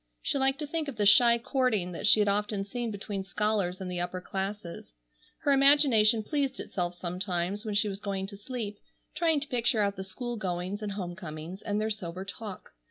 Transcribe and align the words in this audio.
She 0.23 0.39
liked 0.39 0.57
to 0.57 0.65
think 0.65 0.87
of 0.87 0.95
the 0.95 1.05
shy 1.05 1.37
courting 1.37 1.91
that 1.91 2.07
she 2.07 2.21
had 2.21 2.27
often 2.27 2.65
seen 2.65 2.89
between 2.89 3.23
scholars 3.23 3.79
in 3.79 3.87
the 3.87 3.99
upper 3.99 4.19
classes. 4.19 4.95
Her 5.41 5.51
imagination 5.51 6.23
pleased 6.23 6.59
itself 6.59 6.95
sometimes 6.95 7.65
when 7.65 7.75
she 7.75 7.87
was 7.87 7.99
going 7.99 8.25
to 8.25 8.35
sleep, 8.35 8.79
trying 9.13 9.39
to 9.41 9.47
picture 9.47 9.83
out 9.83 9.97
the 9.97 10.03
school 10.03 10.37
goings 10.37 10.81
and 10.81 10.93
home 10.93 11.15
comings, 11.15 11.61
and 11.61 11.79
their 11.79 11.91
sober 11.91 12.25
talk. 12.25 12.71